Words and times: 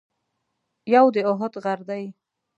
یو 0.93 1.05
د 1.13 1.15
اُحد 1.29 1.53
غر 1.63 1.79
دی. 1.89 2.03